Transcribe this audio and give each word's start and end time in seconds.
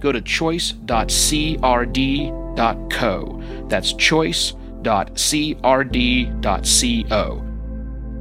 go 0.00 0.12
to 0.12 0.20
choice.crd.co. 0.20 0.84
That's 3.68 3.92
choice.crd.co. 3.92 4.64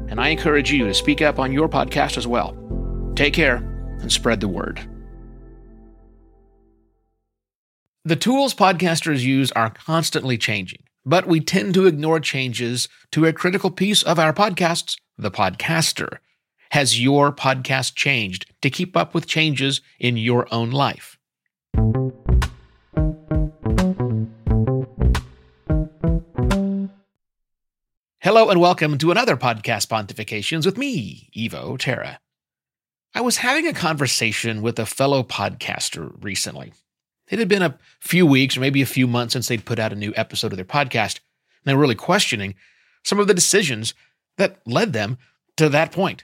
And 0.10 0.22
I 0.22 0.30
encourage 0.30 0.72
you 0.72 0.86
to 0.86 0.94
speak 0.94 1.22
up 1.22 1.38
on 1.38 1.52
your 1.52 1.68
podcast 1.68 2.18
as 2.18 2.26
well. 2.26 2.56
Take 3.16 3.34
care 3.34 3.58
and 4.00 4.12
spread 4.12 4.40
the 4.40 4.48
word. 4.48 4.80
The 8.06 8.16
tools 8.16 8.54
podcasters 8.54 9.20
use 9.20 9.52
are 9.52 9.70
constantly 9.70 10.38
changing, 10.38 10.84
but 11.06 11.28
we 11.28 11.42
tend 11.42 11.73
to 11.73 11.88
ignore 11.88 12.22
changes 12.22 12.88
to 13.12 13.26
a 13.26 13.34
critical 13.34 13.70
piece 13.70 14.02
of 14.02 14.18
our 14.18 14.32
podcasts, 14.32 14.96
the 15.18 15.30
podcaster. 15.30 16.20
Has 16.72 17.02
your 17.02 17.34
podcast 17.34 17.96
changed 17.96 18.46
to 18.62 18.70
keep 18.70 18.96
up 18.96 19.14
with 19.14 19.28
changes 19.28 19.82
in 20.00 20.16
your 20.16 20.48
own 20.54 20.72
life? 20.72 21.17
Hello 28.38 28.52
and 28.52 28.62
welcome 28.62 29.00
to 29.00 29.10
another 29.10 29.36
podcast 29.36 29.88
pontifications 29.88 30.64
with 30.64 30.78
me, 30.78 31.28
Evo 31.36 31.76
Terra. 31.76 32.20
I 33.16 33.22
was 33.22 33.38
having 33.38 33.66
a 33.66 33.74
conversation 33.74 34.62
with 34.62 34.78
a 34.78 34.86
fellow 34.86 35.24
podcaster 35.24 36.12
recently. 36.24 36.72
It 37.32 37.40
had 37.40 37.48
been 37.48 37.64
a 37.64 37.80
few 38.00 38.28
weeks 38.28 38.56
or 38.56 38.60
maybe 38.60 38.84
a 38.84 38.86
few 38.86 39.08
months 39.08 39.34
since 39.34 39.48
they'd 39.48 39.66
put 39.66 39.80
out 39.80 39.92
a 39.92 39.96
new 39.96 40.14
episode 40.16 40.54
of 40.54 40.58
their 40.58 40.66
podcast, 40.66 41.16
and 41.16 41.66
they 41.66 41.74
were 41.74 41.82
really 41.82 41.96
questioning 41.96 42.54
some 43.04 43.20
of 43.20 43.26
the 43.26 43.34
decisions 43.34 43.96
that 44.38 44.60
led 44.68 44.94
them 44.94 45.18
to 45.56 45.68
that 45.70 45.92
point. 45.92 46.24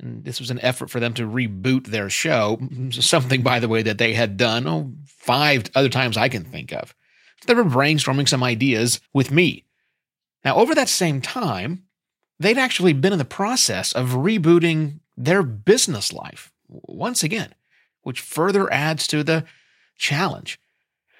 And 0.00 0.24
this 0.24 0.40
was 0.40 0.50
an 0.50 0.60
effort 0.60 0.88
for 0.88 1.00
them 1.00 1.12
to 1.12 1.28
reboot 1.28 1.88
their 1.88 2.08
show, 2.08 2.58
something, 2.92 3.42
by 3.42 3.60
the 3.60 3.68
way, 3.68 3.82
that 3.82 3.98
they 3.98 4.14
had 4.14 4.38
done 4.38 4.66
oh, 4.66 4.94
five 5.04 5.64
other 5.74 5.90
times 5.90 6.16
I 6.16 6.30
can 6.30 6.44
think 6.44 6.72
of. 6.72 6.94
They 7.46 7.52
were 7.52 7.62
brainstorming 7.62 8.26
some 8.26 8.42
ideas 8.42 9.02
with 9.12 9.30
me. 9.30 9.65
Now, 10.46 10.54
over 10.54 10.74
that 10.76 10.88
same 10.88 11.20
time, 11.20 11.82
they'd 12.38 12.56
actually 12.56 12.92
been 12.92 13.12
in 13.12 13.18
the 13.18 13.24
process 13.24 13.92
of 13.92 14.10
rebooting 14.10 15.00
their 15.16 15.42
business 15.42 16.12
life 16.12 16.52
once 16.68 17.24
again, 17.24 17.52
which 18.02 18.20
further 18.20 18.72
adds 18.72 19.08
to 19.08 19.24
the 19.24 19.44
challenge. 19.98 20.60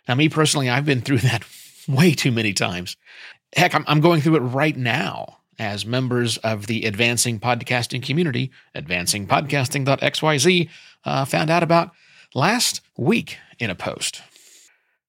Now, 0.06 0.14
me 0.14 0.28
personally, 0.28 0.70
I've 0.70 0.84
been 0.84 1.00
through 1.00 1.18
that 1.22 1.42
way 1.88 2.12
too 2.12 2.30
many 2.30 2.52
times. 2.52 2.96
Heck, 3.56 3.74
I'm, 3.74 4.00
going 4.00 4.20
through 4.20 4.36
it 4.36 4.40
right 4.40 4.76
now 4.76 5.38
as 5.58 5.84
members 5.84 6.36
of 6.38 6.68
the 6.68 6.84
advancing 6.84 7.40
podcasting 7.40 8.04
community, 8.04 8.52
advancingpodcasting.xyz, 8.76 10.68
uh, 11.04 11.24
found 11.24 11.50
out 11.50 11.64
about 11.64 11.90
last 12.32 12.80
week 12.96 13.38
in 13.58 13.70
a 13.70 13.74
post. 13.74 14.22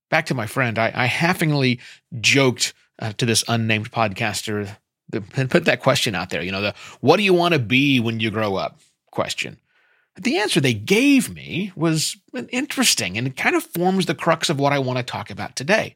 Back 0.09 0.25
to 0.27 0.33
my 0.33 0.47
friend, 0.47 0.79
I, 0.79 0.91
I 0.95 1.07
halfingly 1.07 1.79
joked 2.19 2.73
uh, 2.99 3.13
to 3.13 3.25
this 3.25 3.43
unnamed 3.47 3.91
podcaster 3.91 4.75
and 5.13 5.49
put 5.49 5.65
that 5.65 5.81
question 5.81 6.15
out 6.15 6.29
there, 6.29 6.41
you 6.41 6.51
know, 6.51 6.61
the 6.61 6.75
what 6.99 7.17
do 7.17 7.23
you 7.23 7.33
want 7.33 7.53
to 7.53 7.59
be 7.59 7.99
when 7.99 8.19
you 8.19 8.29
grow 8.29 8.55
up 8.55 8.79
question. 9.11 9.57
The 10.15 10.37
answer 10.37 10.59
they 10.59 10.73
gave 10.73 11.33
me 11.33 11.71
was 11.75 12.17
interesting 12.49 13.17
and 13.17 13.27
it 13.27 13.37
kind 13.37 13.55
of 13.55 13.63
forms 13.63 14.05
the 14.05 14.15
crux 14.15 14.49
of 14.49 14.59
what 14.59 14.73
I 14.73 14.79
want 14.79 14.97
to 14.97 15.03
talk 15.03 15.29
about 15.29 15.55
today. 15.55 15.95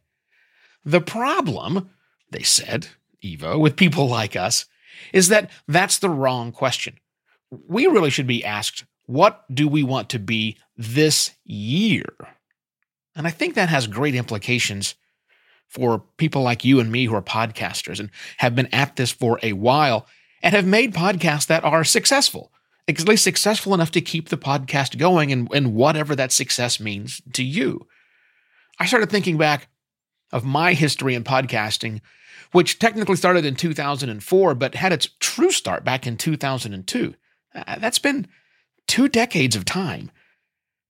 The 0.86 1.02
problem, 1.02 1.90
they 2.30 2.44
said, 2.44 2.88
Evo, 3.24 3.60
with 3.60 3.76
people 3.76 4.08
like 4.08 4.36
us, 4.36 4.66
is 5.14 5.28
that 5.30 5.50
that's 5.68 6.00
the 6.00 6.10
wrong 6.10 6.52
question. 6.52 6.98
We 7.68 7.86
really 7.88 8.10
should 8.10 8.28
be 8.28 8.46
asked, 8.46 8.86
what 9.06 9.44
do 9.54 9.68
we 9.68 9.84
want 9.84 10.10
to 10.10 10.20
be 10.20 10.58
this 10.78 11.32
year? 11.46 12.14
And 13.16 13.28
I 13.28 13.32
think 13.32 13.56
that 13.56 13.70
has 13.70 13.88
great 13.88 14.16
implications 14.16 14.96
for 15.72 16.04
people 16.18 16.42
like 16.42 16.66
you 16.66 16.80
and 16.82 16.92
me 16.92 17.06
who 17.06 17.16
are 17.16 17.22
podcasters 17.22 18.00
and 18.00 18.12
have 18.38 18.56
been 18.56 18.68
at 18.74 18.98
this 18.98 19.12
for 19.12 19.40
a 19.42 19.54
while 19.54 20.06
and 20.44 20.54
have 20.54 20.66
made 20.66 20.94
podcasts 20.94 21.48
that 21.48 21.64
are 21.64 21.86
successful, 21.86 22.52
at 22.90 23.08
least 23.08 23.24
successful 23.24 23.74
enough 23.74 23.90
to 23.92 24.02
keep 24.02 24.28
the 24.30 24.38
podcast 24.38 24.98
going 24.98 25.32
and, 25.32 25.48
and 25.54 25.74
whatever 25.74 26.14
that 26.14 26.34
success 26.34 26.80
means 26.80 27.22
to 27.34 27.44
you. 27.44 27.88
I 28.80 28.86
started 28.86 29.10
thinking 29.10 29.38
back 29.38 29.70
of 30.34 30.44
my 30.44 30.74
history 30.74 31.16
in 31.16 31.24
podcasting, 31.24 32.02
which 32.52 32.78
technically 32.78 33.16
started 33.16 33.46
in 33.46 33.56
2004, 33.56 34.56
but 34.56 34.76
had 34.76 34.92
its 34.92 35.10
true 35.22 35.52
start 35.52 35.86
back 35.86 36.06
in 36.06 36.18
2002. 36.18 37.16
Uh, 37.56 37.80
that's 37.80 38.00
been 38.00 38.28
two 38.88 39.08
decades 39.08 39.56
of 39.56 39.64
time, 39.64 40.12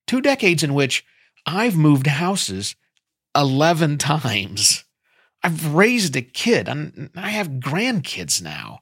two 0.07 0.21
decades 0.21 0.63
in 0.63 0.73
which 0.73 1.05
I've 1.45 1.77
moved 1.77 2.07
houses 2.07 2.75
11 3.35 3.97
times. 3.97 4.83
I've 5.43 5.73
raised 5.73 6.15
a 6.15 6.21
kid 6.21 6.67
and 6.67 7.09
I 7.15 7.29
have 7.29 7.47
grandkids 7.47 8.41
now. 8.41 8.81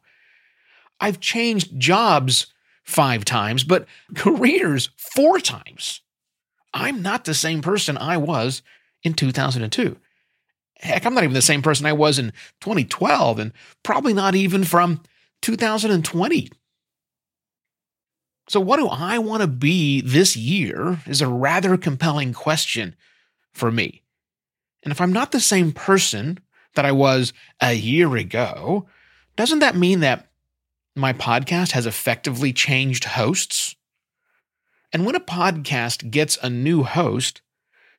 I've 1.00 1.20
changed 1.20 1.80
jobs 1.80 2.48
five 2.84 3.24
times, 3.24 3.64
but 3.64 3.86
careers 4.16 4.90
four 4.98 5.40
times. 5.40 6.02
I'm 6.74 7.02
not 7.02 7.26
the 7.26 7.34
same 7.34 7.62
person 7.62 7.98
I 7.98 8.18
was 8.18 8.62
in 9.04 9.14
2002. 9.14 9.98
Heck, 10.82 11.06
I'm 11.06 11.14
not 11.14 11.24
even 11.24 11.34
the 11.34 11.42
same 11.42 11.62
person 11.62 11.86
I 11.86 11.94
was 11.94 12.20
in 12.20 12.32
2012 12.62 13.40
and 13.40 13.54
probably 13.84 14.14
not 14.14 14.36
even 14.36 14.64
from 14.64 15.02
2020. 15.42 16.50
So, 18.48 18.60
what 18.60 18.78
do 18.78 18.88
I 18.88 19.20
want 19.20 19.42
to 19.42 19.48
be 19.48 20.02
this 20.02 20.36
year 20.36 21.00
is 21.06 21.22
a 21.22 21.28
rather 21.28 21.78
compelling 21.78 22.34
question 22.34 22.96
for 23.54 23.72
me. 23.72 24.02
And 24.84 24.92
if 24.92 25.02
I'm 25.02 25.14
not 25.14 25.32
the 25.32 25.40
same 25.40 25.72
person 25.72 26.40
that 26.76 26.86
I 26.86 26.92
was 26.92 27.34
a 27.62 27.74
year 27.74 28.16
ago, 28.16 28.88
doesn't 29.36 29.60
that 29.60 29.76
mean 29.76 30.00
that 30.02 30.30
my 30.96 31.14
podcast 31.14 31.72
has 31.72 31.86
effectively 31.86 32.54
changed 32.54 33.06
hosts? 33.06 33.76
And 34.92 35.06
when 35.06 35.16
a 35.16 35.20
podcast 35.20 36.10
gets 36.12 36.38
a 36.42 36.50
new 36.50 36.84
host, 36.84 37.42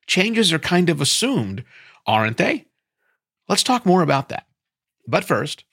changes 0.06 0.52
are 0.52 0.58
kind 0.58 0.90
of 0.90 1.00
assumed, 1.00 1.64
aren't 2.06 2.36
they? 2.36 2.66
Let's 3.48 3.62
talk 3.62 3.86
more 3.86 4.02
about 4.02 4.28
that. 4.30 4.46
But 5.06 5.24
first, 5.24 5.64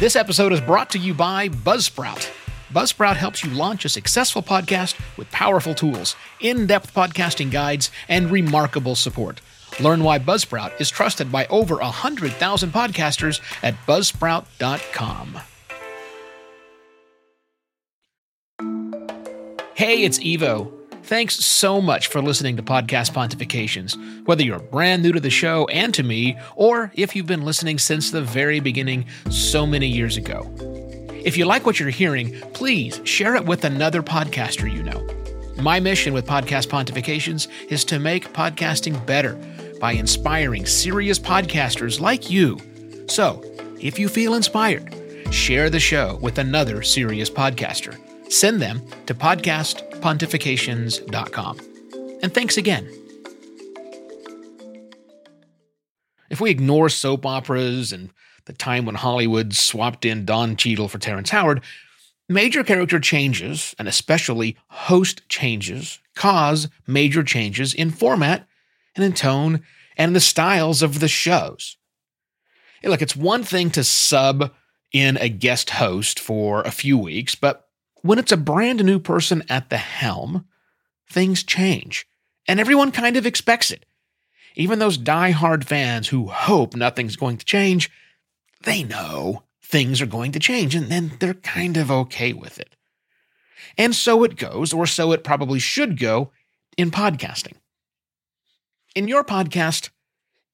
this 0.00 0.16
episode 0.16 0.52
is 0.52 0.60
brought 0.60 0.90
to 0.90 0.98
you 0.98 1.12
by 1.12 1.48
Buzzsprout. 1.48 2.30
Buzzsprout 2.72 3.16
helps 3.16 3.42
you 3.42 3.50
launch 3.50 3.84
a 3.84 3.88
successful 3.88 4.42
podcast 4.42 4.98
with 5.16 5.30
powerful 5.30 5.74
tools, 5.74 6.16
in 6.40 6.66
depth 6.66 6.92
podcasting 6.94 7.50
guides, 7.50 7.90
and 8.08 8.30
remarkable 8.30 8.94
support. 8.94 9.40
Learn 9.80 10.04
why 10.04 10.18
Buzzsprout 10.18 10.78
is 10.80 10.90
trusted 10.90 11.32
by 11.32 11.46
over 11.46 11.76
100,000 11.76 12.70
podcasters 12.70 13.40
at 13.62 13.74
buzzsprout.com. 13.86 15.40
Hey, 19.74 20.02
it's 20.02 20.18
Evo. 20.18 20.72
Thanks 21.04 21.36
so 21.36 21.80
much 21.80 22.08
for 22.08 22.20
listening 22.20 22.56
to 22.56 22.62
Podcast 22.62 23.12
Pontifications, 23.12 24.26
whether 24.26 24.42
you're 24.42 24.58
brand 24.58 25.02
new 25.02 25.12
to 25.12 25.20
the 25.20 25.30
show 25.30 25.66
and 25.68 25.94
to 25.94 26.02
me, 26.02 26.36
or 26.54 26.92
if 26.94 27.16
you've 27.16 27.26
been 27.26 27.46
listening 27.46 27.78
since 27.78 28.10
the 28.10 28.20
very 28.20 28.60
beginning 28.60 29.06
so 29.30 29.64
many 29.64 29.86
years 29.86 30.18
ago. 30.18 30.67
If 31.28 31.36
you 31.36 31.44
like 31.44 31.66
what 31.66 31.78
you're 31.78 31.90
hearing, 31.90 32.40
please 32.54 33.02
share 33.04 33.36
it 33.36 33.44
with 33.44 33.66
another 33.66 34.02
podcaster 34.02 34.72
you 34.72 34.82
know. 34.82 35.06
My 35.62 35.78
mission 35.78 36.14
with 36.14 36.26
Podcast 36.26 36.68
Pontifications 36.68 37.48
is 37.70 37.84
to 37.84 37.98
make 37.98 38.32
podcasting 38.32 39.04
better 39.04 39.34
by 39.78 39.92
inspiring 39.92 40.64
serious 40.64 41.18
podcasters 41.18 42.00
like 42.00 42.30
you. 42.30 42.58
So, 43.08 43.44
if 43.78 43.98
you 43.98 44.08
feel 44.08 44.32
inspired, 44.32 44.94
share 45.30 45.68
the 45.68 45.78
show 45.78 46.18
with 46.22 46.38
another 46.38 46.82
serious 46.82 47.28
podcaster. 47.28 47.94
Send 48.32 48.62
them 48.62 48.80
to 49.04 49.12
podcastpontifications.com. 49.12 51.58
And 52.22 52.32
thanks 52.32 52.56
again. 52.56 52.88
If 56.30 56.40
we 56.40 56.50
ignore 56.50 56.88
soap 56.88 57.24
operas 57.24 57.92
and 57.92 58.10
the 58.44 58.52
time 58.52 58.84
when 58.86 58.94
Hollywood 58.94 59.54
swapped 59.54 60.04
in 60.04 60.24
Don 60.24 60.56
Cheadle 60.56 60.88
for 60.88 60.98
Terrence 60.98 61.30
Howard, 61.30 61.62
major 62.28 62.64
character 62.64 63.00
changes, 63.00 63.74
and 63.78 63.88
especially 63.88 64.56
host 64.68 65.28
changes, 65.28 65.98
cause 66.14 66.68
major 66.86 67.22
changes 67.22 67.74
in 67.74 67.90
format 67.90 68.46
and 68.94 69.04
in 69.04 69.12
tone 69.12 69.62
and 69.96 70.10
in 70.10 70.14
the 70.14 70.20
styles 70.20 70.82
of 70.82 71.00
the 71.00 71.08
shows. 71.08 71.76
Hey, 72.82 72.88
look, 72.88 73.02
it's 73.02 73.16
one 73.16 73.42
thing 73.42 73.70
to 73.70 73.84
sub 73.84 74.52
in 74.92 75.16
a 75.18 75.28
guest 75.28 75.70
host 75.70 76.18
for 76.18 76.62
a 76.62 76.70
few 76.70 76.96
weeks, 76.96 77.34
but 77.34 77.68
when 78.02 78.18
it's 78.18 78.32
a 78.32 78.36
brand 78.36 78.84
new 78.84 78.98
person 78.98 79.42
at 79.48 79.70
the 79.70 79.76
helm, 79.76 80.46
things 81.10 81.42
change. 81.42 82.06
And 82.46 82.60
everyone 82.60 82.92
kind 82.92 83.16
of 83.16 83.26
expects 83.26 83.70
it. 83.70 83.84
Even 84.58 84.80
those 84.80 84.98
die-hard 84.98 85.64
fans 85.64 86.08
who 86.08 86.26
hope 86.26 86.74
nothing's 86.74 87.14
going 87.14 87.36
to 87.36 87.46
change, 87.46 87.90
they 88.64 88.82
know 88.82 89.44
things 89.62 90.02
are 90.02 90.06
going 90.06 90.32
to 90.32 90.40
change, 90.40 90.74
and 90.74 90.88
then 90.88 91.12
they're 91.20 91.34
kind 91.34 91.76
of 91.76 91.92
okay 91.92 92.32
with 92.32 92.58
it. 92.58 92.74
And 93.78 93.94
so 93.94 94.24
it 94.24 94.36
goes, 94.36 94.72
or 94.72 94.84
so 94.84 95.12
it 95.12 95.22
probably 95.22 95.60
should 95.60 95.98
go, 95.98 96.32
in 96.76 96.90
podcasting. 96.90 97.54
In 98.96 99.06
your 99.06 99.22
podcast, 99.22 99.90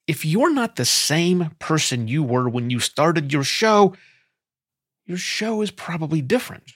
if 0.06 0.22
you're 0.22 0.52
not 0.52 0.76
the 0.76 0.84
same 0.84 1.52
person 1.58 2.06
you 2.06 2.22
were 2.22 2.46
when 2.46 2.68
you 2.68 2.80
started 2.80 3.32
your 3.32 3.44
show, 3.44 3.94
your 5.06 5.16
show 5.16 5.62
is 5.62 5.70
probably 5.70 6.20
different. 6.20 6.74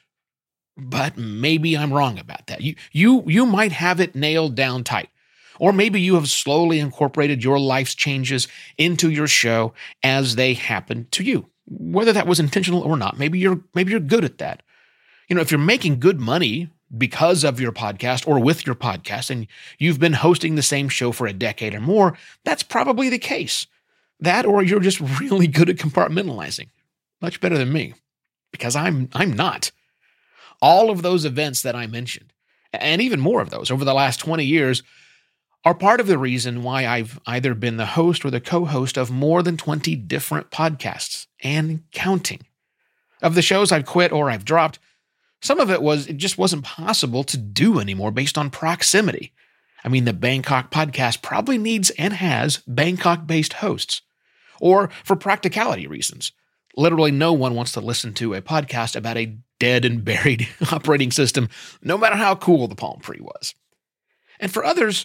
But 0.79 1.19
maybe 1.19 1.77
I'm 1.77 1.93
wrong 1.93 2.19
about 2.19 2.47
that. 2.47 2.63
You, 2.63 2.75
you, 2.91 3.23
you 3.27 3.45
might 3.45 3.73
have 3.73 4.01
it 4.01 4.15
nailed 4.15 4.55
down 4.55 4.83
tight. 4.83 5.11
Or 5.59 5.73
maybe 5.73 6.01
you 6.01 6.15
have 6.15 6.29
slowly 6.29 6.79
incorporated 6.79 7.43
your 7.43 7.59
life's 7.59 7.95
changes 7.95 8.49
into 8.77 9.11
your 9.11 9.27
show 9.27 9.73
as 10.03 10.37
they 10.37 10.55
happen 10.55 11.07
to 11.13 11.25
you. 11.25 11.49
Whether 11.67 12.13
that 12.13 12.27
was 12.27 12.41
intentional 12.41 12.83
or 12.83 12.97
not, 12.97 13.19
maybe 13.19 13.39
you're 13.39 13.61
maybe 13.75 13.91
you're 13.91 14.01
good 14.01 14.25
at 14.25 14.39
that. 14.39 14.63
You 15.29 15.37
know, 15.37 15.43
if 15.43 15.51
you're 15.51 15.59
making 15.59 16.01
good 16.01 16.21
money 16.21 16.71
because 16.97 17.45
of 17.45 17.61
your 17.61 17.73
podcast 17.73 18.27
or 18.27 18.39
with 18.39 18.65
your 18.65 18.75
podcast 18.75 19.29
and 19.29 19.47
you've 19.79 20.01
been 20.01 20.15
hosting 20.15 20.55
the 20.55 20.63
same 20.63 20.89
show 20.89 21.13
for 21.13 21.27
a 21.27 21.35
decade 21.35 21.75
or 21.75 21.81
more, 21.81 22.17
that's 22.45 22.63
probably 22.63 23.11
the 23.11 23.19
case. 23.19 23.67
That 24.21 24.47
or 24.47 24.63
you're 24.63 24.81
just 24.81 25.01
really 25.21 25.47
good 25.47 25.69
at 25.69 25.77
compartmentalizing. 25.77 26.69
Much 27.21 27.41
better 27.41 27.59
than 27.59 27.73
me 27.73 27.95
because 28.53 28.77
I'm 28.77 29.09
I'm 29.13 29.33
not. 29.33 29.71
All 30.61 30.91
of 30.91 31.03
those 31.03 31.25
events 31.25 31.63
that 31.63 31.77
I 31.77 31.87
mentioned 31.87 32.33
and 32.73 33.01
even 33.01 33.21
more 33.21 33.41
of 33.41 33.51
those 33.51 33.71
over 33.71 33.85
the 33.85 33.95
last 33.95 34.19
20 34.19 34.45
years 34.45 34.83
are 35.69 35.75
part 35.75 36.01
of 36.01 36.07
the 36.07 36.17
reason 36.17 36.63
why 36.63 36.87
I've 36.87 37.21
either 37.27 37.55
been 37.55 37.77
the 37.77 37.85
host 37.85 38.25
or 38.25 38.31
the 38.31 38.41
co-host 38.41 38.97
of 38.97 39.11
more 39.11 39.43
than 39.43 39.59
20 39.59 39.95
different 39.97 40.51
podcasts 40.51 41.27
and 41.45 41.83
counting. 41.93 42.41
Of 43.21 43.35
the 43.35 43.43
shows 43.43 43.71
I've 43.71 43.85
quit 43.85 44.11
or 44.11 44.31
I've 44.31 44.47
dropped, 44.47 44.79
some 45.43 45.61
of 45.61 45.71
it 45.71 45.83
was 45.83 46.07
it 46.07 46.17
just 46.17 46.39
wasn't 46.39 46.65
possible 46.65 47.23
to 47.25 47.37
do 47.37 47.81
anymore 47.81 48.11
based 48.11 48.39
on 48.39 48.49
proximity. 48.49 49.35
I 49.85 49.91
mean, 49.91 50.07
the 50.07 50.15
Bangkok 50.15 50.71
podcast 50.71 51.21
probably 51.21 51.59
needs 51.59 51.91
and 51.99 52.15
has 52.15 52.63
Bangkok 52.67 53.27
based 53.27 53.53
hosts. 53.53 54.01
Or 54.63 54.89
for 55.05 55.17
practicality 55.17 55.87
reasons. 55.87 56.33
Literally, 56.79 57.11
no 57.11 57.35
one 57.35 57.55
wants 57.55 57.73
to 57.73 57.81
listen 57.81 58.15
to 58.15 58.33
a 58.33 58.41
podcast 58.41 58.97
about 58.97 59.19
a 59.19 59.37
dead 59.61 59.85
and 59.85 60.03
buried 60.03 60.49
operating 60.73 61.11
system, 61.11 61.51
no 61.83 61.99
matter 61.99 62.17
how 62.17 62.37
cool 62.37 62.69
the 62.69 62.75
Palm 62.75 63.01
Pre 63.01 63.21
was. 63.21 63.55
And 64.41 64.51
for 64.51 64.65
others, 64.65 65.05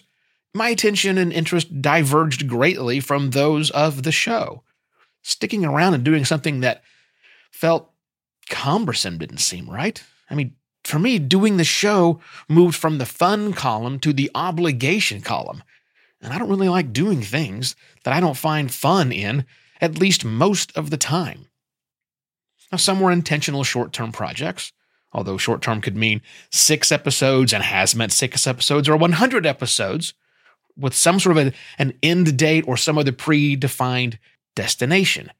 my 0.54 0.68
attention 0.68 1.18
and 1.18 1.32
interest 1.32 1.82
diverged 1.82 2.48
greatly 2.48 3.00
from 3.00 3.30
those 3.30 3.70
of 3.70 4.04
the 4.04 4.12
show. 4.12 4.62
Sticking 5.22 5.64
around 5.64 5.94
and 5.94 6.04
doing 6.04 6.24
something 6.24 6.60
that 6.60 6.82
felt 7.50 7.90
cumbersome 8.48 9.18
didn't 9.18 9.38
seem 9.38 9.68
right. 9.68 10.02
I 10.30 10.34
mean, 10.34 10.54
for 10.84 10.98
me, 10.98 11.18
doing 11.18 11.56
the 11.56 11.64
show 11.64 12.20
moved 12.48 12.76
from 12.76 12.98
the 12.98 13.06
fun 13.06 13.52
column 13.52 13.98
to 14.00 14.12
the 14.12 14.30
obligation 14.34 15.22
column. 15.22 15.62
And 16.20 16.32
I 16.32 16.38
don't 16.38 16.48
really 16.48 16.68
like 16.68 16.92
doing 16.92 17.22
things 17.22 17.74
that 18.04 18.14
I 18.14 18.20
don't 18.20 18.36
find 18.36 18.72
fun 18.72 19.10
in, 19.10 19.46
at 19.80 19.98
least 19.98 20.24
most 20.24 20.76
of 20.76 20.90
the 20.90 20.96
time. 20.96 21.46
Now, 22.70 22.78
some 22.78 23.00
were 23.00 23.10
intentional 23.10 23.64
short 23.64 23.92
term 23.92 24.12
projects, 24.12 24.72
although 25.12 25.38
short 25.38 25.62
term 25.62 25.80
could 25.80 25.96
mean 25.96 26.22
six 26.50 26.92
episodes 26.92 27.52
and 27.52 27.62
has 27.62 27.94
meant 27.94 28.12
six 28.12 28.46
episodes 28.46 28.88
or 28.88 28.96
100 28.96 29.46
episodes 29.46 30.14
with 30.76 30.94
some 30.94 31.20
sort 31.20 31.36
of 31.36 31.46
a, 31.46 31.52
an 31.78 31.94
end 32.02 32.36
date 32.36 32.64
or 32.66 32.76
some 32.76 32.98
other 32.98 33.12
predefined 33.12 34.18
destination. 34.54 35.30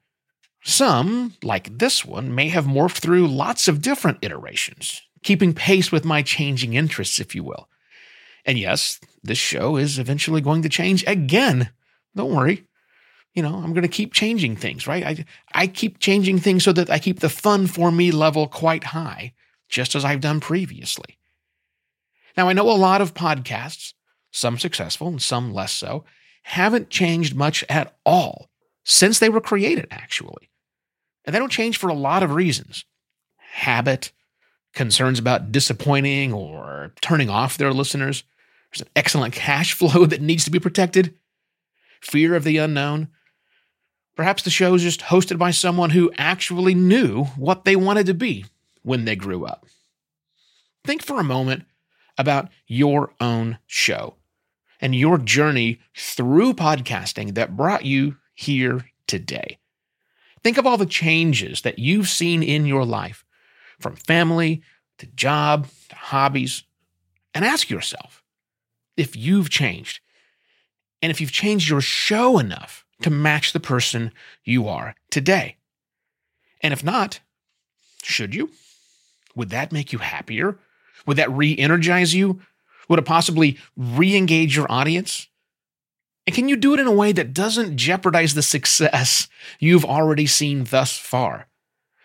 Some, 0.63 1.35
like 1.43 1.79
this 1.79 2.05
one, 2.05 2.35
may 2.35 2.49
have 2.49 2.65
morphed 2.65 2.99
through 2.99 3.29
lots 3.29 3.69
of 3.69 3.83
different 3.83 4.19
iterations, 4.23 5.03
keeping 5.23 5.53
pace 5.53 5.93
with 5.93 6.05
my 6.05 6.23
changing 6.23 6.75
interests, 6.75 7.21
if 7.21 7.35
you 7.35 7.45
will. 7.45 7.69
And 8.47 8.59
yes, 8.59 8.99
this 9.23 9.39
show 9.39 9.77
is 9.77 9.99
eventually 9.99 10.41
going 10.41 10.63
to 10.63 10.69
change 10.69 11.05
again. 11.07 11.71
Don't 12.15 12.35
worry. 12.35 12.67
You 13.35 13.43
know, 13.43 13.57
I'm 13.57 13.73
going 13.73 13.83
to 13.83 13.89
keep 13.89 14.13
changing 14.13 14.57
things, 14.57 14.87
right? 14.87 15.05
I, 15.05 15.25
I 15.53 15.67
keep 15.67 15.99
changing 15.99 16.39
things 16.39 16.63
so 16.65 16.73
that 16.73 16.89
I 16.89 16.99
keep 16.99 17.21
the 17.21 17.29
fun 17.29 17.67
for 17.67 17.91
me 17.91 18.11
level 18.11 18.47
quite 18.47 18.85
high, 18.85 19.35
just 19.69 19.95
as 19.95 20.05
I've 20.05 20.21
done 20.21 20.41
previously. 20.41 21.19
Now, 22.37 22.49
I 22.49 22.53
know 22.53 22.71
a 22.71 22.73
lot 22.73 23.01
of 23.01 23.15
podcasts, 23.15 23.93
some 24.35 24.59
successful 24.59 25.09
and 25.09 25.23
some 25.23 25.55
less 25.55 25.73
so, 25.73 26.05
haven't 26.43 26.91
changed 26.91 27.35
much 27.35 27.65
at 27.69 27.97
all 28.05 28.51
since 28.85 29.19
they 29.19 29.29
were 29.29 29.41
created, 29.41 29.87
actually. 29.91 30.51
And 31.25 31.35
they 31.35 31.39
don't 31.39 31.53
change 31.53 31.79
for 31.79 31.89
a 31.89 31.95
lot 31.95 32.23
of 32.23 32.35
reasons 32.35 32.85
habit, 33.39 34.11
concerns 34.73 35.21
about 35.21 35.53
disappointing 35.53 36.33
or 36.33 36.93
turning 37.01 37.31
off 37.31 37.57
their 37.57 37.73
listeners. 37.73 38.25
There's 38.71 38.83
an 38.83 38.89
excellent 38.97 39.33
cash 39.33 39.73
flow 39.79 40.07
that 40.07 40.21
needs 40.21 40.45
to 40.45 40.51
be 40.51 40.59
protected, 40.59 41.15
fear 42.01 42.35
of 42.35 42.43
the 42.43 42.59
unknown. 42.59 43.09
Perhaps 44.17 44.43
the 44.43 44.51
show 44.51 44.75
is 44.75 44.83
just 44.83 45.01
hosted 45.01 45.39
by 45.39 45.53
someone 45.53 45.91
who 45.91 46.13
actually 46.19 46.75
knew 46.75 47.25
what 47.37 47.65
they 47.65 47.77
wanted 47.77 48.07
to 48.07 48.15
be 48.15 48.45
when 48.83 49.05
they 49.05 49.17
grew 49.17 49.47
up. 49.47 49.67
Think 50.85 51.03
for 51.03 51.21
a 51.21 51.25
moment 51.25 51.65
about 52.19 52.49
your 52.67 53.13
own 53.21 53.59
show 53.67 54.17
and 54.81 54.95
your 54.95 55.19
journey 55.19 55.81
through 55.97 56.55
podcasting 56.55 57.35
that 57.35 57.57
brought 57.57 57.85
you 57.85 58.17
here 58.35 58.91
today. 59.07 59.59
Think 60.43 60.59
of 60.59 60.67
all 60.67 60.77
the 60.77 60.87
changes 60.87 61.63
that 61.63 61.79
you've 61.79 62.09
seen 62.09 62.43
in 62.43 62.67
your 62.67 62.85
life, 62.85 63.25
from 63.81 63.97
family 63.97 64.63
to 64.99 65.07
job 65.07 65.69
to 65.89 65.97
hobbies, 65.97 66.65
and 67.33 67.45
ask 67.45 67.71
yourself 67.71 68.23
if 68.97 69.17
you've 69.17 69.51
changed 69.51 70.01
and 71.03 71.11
if 71.11 71.21
you've 71.21 71.33
changed 71.33 71.69
your 71.69 71.81
show 71.81 72.39
enough 72.39 72.85
to 73.03 73.11
match 73.11 73.53
the 73.53 73.61
person 73.61 74.13
you 74.45 74.69
are 74.69 74.95
today. 75.11 75.57
And 76.63 76.73
if 76.73 76.85
not, 76.85 77.21
should 78.03 78.35
you? 78.35 78.51
Would 79.35 79.51
that 79.51 79.73
make 79.73 79.93
you 79.93 79.99
happier? 79.99 80.59
Would 81.07 81.17
that 81.17 81.31
re 81.31 81.57
energize 81.57 82.15
you? 82.15 82.41
Would 82.89 82.99
it 82.99 83.05
possibly 83.05 83.59
re 83.77 84.17
engage 84.17 84.57
your 84.57 84.71
audience? 84.71 85.29
And 86.27 86.35
can 86.35 86.49
you 86.49 86.57
do 86.57 86.75
it 86.75 86.81
in 86.81 86.87
a 86.87 86.93
way 86.93 87.13
that 87.13 87.35
doesn't 87.35 87.77
jeopardize 87.77 88.35
the 88.35 88.43
success 88.43 89.29
you've 89.59 89.85
already 89.85 90.27
seen 90.27 90.65
thus 90.65 90.97
far? 90.97 91.49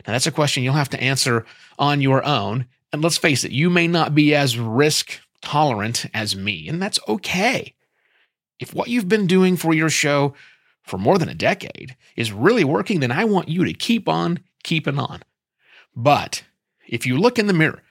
Now, 0.06 0.14
that's 0.14 0.28
a 0.28 0.32
question 0.32 0.64
you'll 0.64 0.74
have 0.74 0.90
to 0.90 1.02
answer 1.02 1.46
on 1.78 2.02
your 2.02 2.26
own. 2.26 2.66
And 2.92 3.02
let's 3.02 3.18
face 3.18 3.44
it, 3.44 3.52
you 3.52 3.70
may 3.70 3.88
not 3.88 4.16
be 4.16 4.34
as 4.34 4.58
risk 4.58 5.20
tolerant 5.42 6.06
as 6.14 6.36
me, 6.36 6.68
and 6.68 6.82
that's 6.82 7.00
okay. 7.08 7.76
If 8.60 8.74
what 8.74 8.90
you've 8.90 9.08
been 9.08 9.28
doing 9.28 9.56
for 9.56 9.74
your 9.74 9.90
show 9.90 10.34
for 10.84 10.98
more 10.98 11.18
than 11.18 11.30
a 11.30 11.36
decade 11.36 11.96
is 12.16 12.32
really 12.32 12.64
working, 12.64 13.00
then 13.00 13.12
I 13.12 13.24
want 13.24 13.48
you 13.48 13.64
to 13.64 13.74
keep 13.74 14.10
on 14.10 14.40
keeping 14.64 15.00
on. 15.00 15.22
But 15.96 16.44
if 16.88 17.06
you 17.06 17.18
look 17.18 17.40
in 17.40 17.48
the 17.48 17.54
mirror 17.54 17.82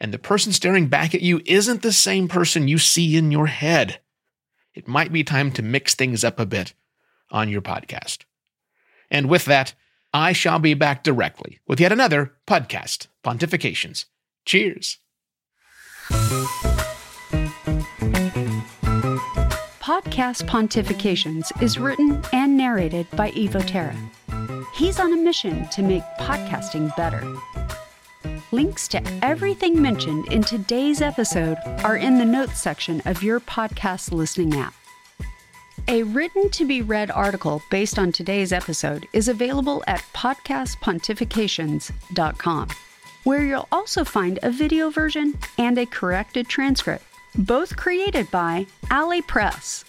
and 0.00 0.12
the 0.12 0.18
person 0.18 0.52
staring 0.52 0.88
back 0.88 1.14
at 1.14 1.20
you 1.20 1.40
isn't 1.44 1.82
the 1.82 1.92
same 1.92 2.26
person 2.26 2.68
you 2.68 2.78
see 2.78 3.16
in 3.16 3.30
your 3.30 3.46
head, 3.48 4.00
it 4.74 4.88
might 4.88 5.12
be 5.12 5.22
time 5.22 5.52
to 5.52 5.62
mix 5.62 5.94
things 5.94 6.24
up 6.24 6.40
a 6.40 6.46
bit 6.46 6.72
on 7.30 7.48
your 7.48 7.60
podcast. 7.60 8.24
And 9.10 9.28
with 9.28 9.44
that, 9.44 9.74
I 10.12 10.32
shall 10.32 10.58
be 10.58 10.74
back 10.74 11.04
directly 11.04 11.60
with 11.66 11.80
yet 11.80 11.92
another 11.92 12.34
podcast, 12.46 13.08
Pontifications. 13.22 14.06
Cheers. 14.44 14.98
Podcast 19.80 20.48
Pontifications 20.48 21.50
is 21.62 21.78
written 21.78 22.22
and 22.32 22.56
narrated 22.56 23.06
by 23.12 23.30
Evo 23.32 23.64
Terra. 23.66 23.96
He's 24.74 24.98
on 24.98 25.12
a 25.12 25.16
mission 25.16 25.68
to 25.68 25.82
make 25.82 26.02
podcasting 26.18 26.94
better. 26.96 27.22
Links 28.52 28.88
to 28.88 29.00
everything 29.24 29.80
mentioned 29.80 30.26
in 30.32 30.42
today's 30.42 31.00
episode 31.00 31.56
are 31.84 31.96
in 31.96 32.18
the 32.18 32.24
notes 32.24 32.60
section 32.60 33.00
of 33.04 33.22
your 33.22 33.38
podcast 33.38 34.10
listening 34.10 34.58
app. 34.58 34.74
A 35.86 36.02
written 36.02 36.50
to 36.50 36.66
be 36.66 36.82
read 36.82 37.12
article 37.12 37.62
based 37.70 37.96
on 37.96 38.10
today's 38.10 38.52
episode 38.52 39.06
is 39.12 39.28
available 39.28 39.84
at 39.86 40.00
podcastpontifications.com, 40.14 42.68
where 43.22 43.44
you'll 43.44 43.68
also 43.70 44.02
find 44.02 44.40
a 44.42 44.50
video 44.50 44.90
version 44.90 45.38
and 45.56 45.78
a 45.78 45.86
corrected 45.86 46.48
transcript, 46.48 47.04
both 47.36 47.76
created 47.76 48.28
by 48.32 48.66
Alley 48.90 49.22
Press. 49.22 49.84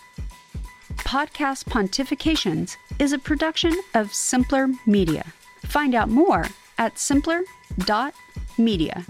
Podcast 0.98 1.66
Pontifications 1.66 2.78
is 3.00 3.12
a 3.12 3.18
production 3.18 3.74
of 3.96 4.14
Simpler 4.14 4.70
Media. 4.86 5.26
Find 5.66 5.96
out 5.96 6.10
more 6.10 6.46
at 6.78 7.00
media. 8.64 9.06